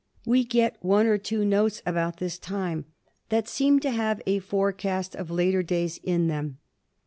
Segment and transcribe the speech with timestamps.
[0.25, 2.85] We get one or two notes about this time
[3.29, 6.57] that seem to have a forecast of later days in them.